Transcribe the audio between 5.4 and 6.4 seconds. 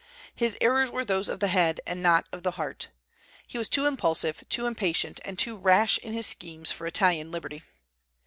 rash in his